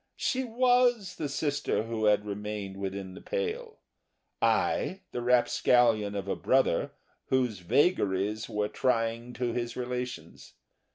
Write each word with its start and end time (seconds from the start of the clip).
She 0.17 0.43
was 0.43 1.17
the 1.17 1.29
sister 1.29 1.83
who 1.83 2.05
had 2.05 2.25
remained 2.25 2.75
within 2.77 3.13
the 3.13 3.21
pale; 3.21 3.77
I, 4.41 5.01
the 5.11 5.21
rapscallion 5.21 6.15
of 6.15 6.27
a 6.27 6.35
brother 6.35 6.93
whose 7.25 7.59
vagaries 7.59 8.49
were 8.49 8.67
trying 8.67 9.33
to 9.33 9.53
his 9.53 9.77
relations. 9.77 10.53